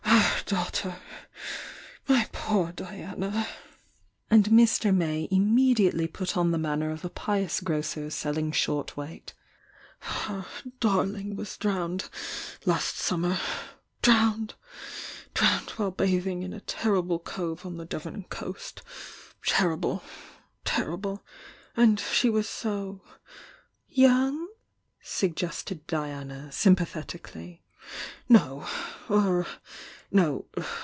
Our 0.51 0.57
daughter! 0.57 0.97
My 2.09 2.27
poor 2.33 2.71
Di 2.73 2.93
ana!" 3.01 3.47
And 4.29 4.45
Mr. 4.49 4.93
May 4.93 5.29
immediately 5.31 6.07
put 6.07 6.35
on 6.35 6.51
the 6.51 6.57
man 6.57 6.79
THE 6.79 6.87
YOUNG 6.87 6.95
DIANA 6.97 7.11
887 7.11 7.33
ner 7.33 7.37
of 7.37 7.39
a 7.39 7.45
pious 7.73 7.95
grocer 7.95 8.09
selling 8.09 8.51
short 8.51 8.97
weight— 8.97 9.33
"Our 10.27 10.45
darling 10.81 11.37
was 11.37 11.55
drowned 11.55 12.09
last 12.65 12.97
summer!— 12.97 13.39
drowned! 14.01 14.55
Drowned 15.33 15.69
while 15.71 15.91
bathing 15.91 16.43
in 16.43 16.51
a 16.51 16.59
dangerous 16.59 17.21
cove 17.23 17.65
on 17.65 17.77
the 17.77 17.85
Devon 17.85 18.25
coast. 18.29 18.81
Terrible— 19.45 20.03
terrible!— 20.65 21.23
And 21.77 21.97
she 21.97 22.29
was 22.29 22.47
|Toung?" 22.47 22.99
suggested 25.01 25.87
Diana, 25.87 26.51
sympathetically. 26.51 27.61
"No— 28.27 28.67
er— 29.09 29.45
no! 30.13 30.45